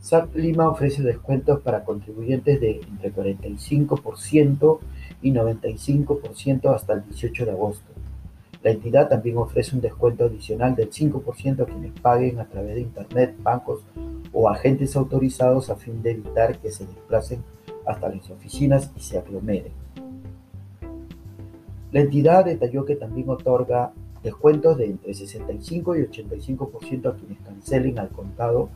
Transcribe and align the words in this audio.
SAT 0.00 0.34
Lima 0.34 0.68
ofrece 0.68 1.02
descuentos 1.02 1.60
para 1.60 1.84
contribuyentes 1.84 2.58
de 2.60 2.80
entre 2.80 3.12
45% 3.12 4.78
y 5.20 5.32
95% 5.32 6.74
hasta 6.74 6.94
el 6.94 7.04
18 7.04 7.44
de 7.44 7.50
agosto. 7.50 7.92
La 8.62 8.70
entidad 8.70 9.08
también 9.08 9.36
ofrece 9.36 9.74
un 9.74 9.82
descuento 9.82 10.24
adicional 10.24 10.74
del 10.74 10.90
5% 10.90 11.62
a 11.62 11.66
quienes 11.66 11.92
paguen 12.00 12.40
a 12.40 12.46
través 12.46 12.74
de 12.74 12.80
Internet, 12.82 13.34
bancos 13.42 13.82
o 14.32 14.48
agentes 14.48 14.96
autorizados 14.96 15.70
a 15.70 15.76
fin 15.76 16.02
de 16.02 16.12
evitar 16.12 16.58
que 16.58 16.70
se 16.70 16.86
desplacen 16.86 17.42
hasta 17.86 18.08
las 18.08 18.30
oficinas 18.30 18.90
y 18.96 19.00
se 19.00 19.18
aglomeren. 19.18 19.72
La 21.92 22.00
entidad 22.00 22.44
detalló 22.44 22.84
que 22.84 22.96
también 22.96 23.28
otorga 23.28 23.92
descuentos 24.22 24.76
de 24.76 24.86
entre 24.86 25.12
65 25.12 25.96
y 25.96 26.00
85% 26.02 27.06
a 27.06 27.16
quienes 27.16 27.40
cancelen 27.40 27.98
al 27.98 28.10
contado 28.10 28.68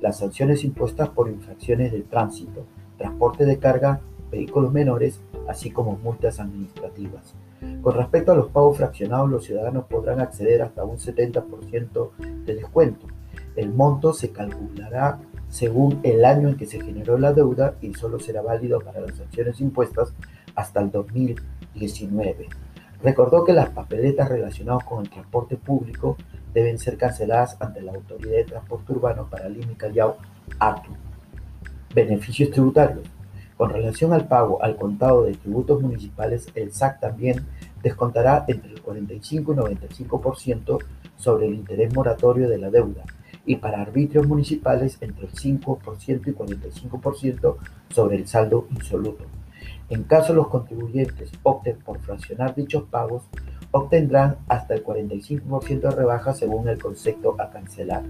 las 0.00 0.18
sanciones 0.18 0.64
impuestas 0.64 1.08
por 1.10 1.28
infracciones 1.28 1.92
de 1.92 2.00
tránsito, 2.02 2.64
transporte 2.98 3.44
de 3.44 3.58
carga, 3.58 4.00
vehículos 4.30 4.72
menores, 4.72 5.20
así 5.48 5.70
como 5.70 5.96
multas 5.96 6.40
administrativas. 6.40 7.34
Con 7.82 7.94
respecto 7.94 8.32
a 8.32 8.36
los 8.36 8.48
pagos 8.48 8.78
fraccionados, 8.78 9.28
los 9.28 9.44
ciudadanos 9.44 9.84
podrán 9.84 10.20
acceder 10.20 10.62
hasta 10.62 10.84
un 10.84 10.96
70% 10.96 12.10
de 12.44 12.54
descuento. 12.54 13.06
El 13.56 13.72
monto 13.72 14.12
se 14.12 14.30
calculará 14.30 15.18
según 15.48 16.00
el 16.04 16.24
año 16.24 16.48
en 16.48 16.56
que 16.56 16.66
se 16.66 16.80
generó 16.80 17.18
la 17.18 17.32
deuda 17.32 17.74
y 17.82 17.92
solo 17.94 18.20
será 18.20 18.40
válido 18.40 18.80
para 18.80 19.00
las 19.00 19.16
sanciones 19.16 19.60
impuestas 19.60 20.14
hasta 20.54 20.80
el 20.80 20.90
2019. 20.90 22.48
Recordó 23.02 23.44
que 23.44 23.54
las 23.54 23.70
papeletas 23.70 24.28
relacionadas 24.28 24.84
con 24.84 25.00
el 25.02 25.10
transporte 25.10 25.56
público 25.56 26.16
deben 26.52 26.78
ser 26.78 26.98
canceladas 26.98 27.56
ante 27.60 27.80
la 27.80 27.92
Autoridad 27.92 28.36
de 28.36 28.44
Transporte 28.44 28.92
Urbano 28.92 29.26
para 29.30 29.48
Lima 29.48 29.72
y 29.72 29.76
Callao, 29.76 30.16
ATU. 30.58 30.92
Beneficios 31.94 32.50
tributarios. 32.50 33.06
Con 33.56 33.70
relación 33.70 34.12
al 34.12 34.26
pago 34.26 34.62
al 34.62 34.76
contado 34.76 35.24
de 35.24 35.34
tributos 35.34 35.80
municipales, 35.82 36.48
el 36.54 36.72
SAC 36.72 37.00
también 37.00 37.46
descontará 37.82 38.44
entre 38.48 38.72
el 38.72 38.80
45 38.80 39.52
y 39.52 39.56
95% 39.56 40.78
sobre 41.16 41.46
el 41.46 41.54
interés 41.54 41.94
moratorio 41.94 42.48
de 42.48 42.58
la 42.58 42.70
deuda 42.70 43.04
y 43.46 43.56
para 43.56 43.80
arbitrios 43.80 44.26
municipales 44.26 44.98
entre 45.00 45.26
el 45.26 45.32
5% 45.32 46.28
y 46.28 46.32
45% 46.32 47.56
sobre 47.90 48.16
el 48.16 48.26
saldo 48.26 48.66
insoluto. 48.70 49.24
En 49.88 50.04
caso 50.04 50.32
los 50.32 50.48
contribuyentes 50.48 51.32
opten 51.42 51.78
por 51.78 51.98
fraccionar 52.00 52.54
dichos 52.54 52.84
pagos, 52.84 53.24
obtendrán 53.70 54.36
hasta 54.48 54.74
el 54.74 54.84
45% 54.84 55.80
de 55.80 55.90
rebaja 55.90 56.34
según 56.34 56.68
el 56.68 56.78
concepto 56.78 57.36
a 57.38 57.50
cancelar. 57.50 58.02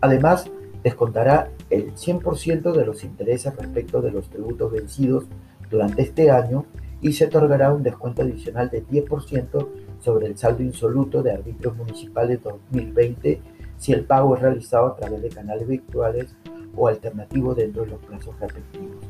Además, 0.00 0.50
descontará 0.82 1.50
el 1.70 1.94
100% 1.94 2.72
de 2.72 2.84
los 2.84 3.04
intereses 3.04 3.56
respecto 3.56 4.00
de 4.02 4.10
los 4.10 4.28
tributos 4.28 4.72
vencidos 4.72 5.24
durante 5.70 6.02
este 6.02 6.30
año 6.30 6.66
y 7.00 7.12
se 7.12 7.26
otorgará 7.26 7.72
un 7.72 7.82
descuento 7.82 8.22
adicional 8.22 8.70
de 8.70 8.84
10% 8.86 9.68
sobre 10.00 10.26
el 10.26 10.36
saldo 10.36 10.62
insoluto 10.62 11.22
de 11.22 11.32
arbitrios 11.32 11.76
municipales 11.76 12.42
2020 12.42 13.40
si 13.76 13.92
el 13.92 14.04
pago 14.04 14.36
es 14.36 14.42
realizado 14.42 14.86
a 14.86 14.96
través 14.96 15.22
de 15.22 15.28
canales 15.28 15.66
virtuales 15.66 16.34
o 16.76 16.88
alternativos 16.88 17.56
dentro 17.56 17.84
de 17.84 17.90
los 17.90 18.00
plazos 18.00 18.38
respectivos. 18.38 19.04